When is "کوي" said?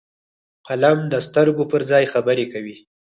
2.53-2.75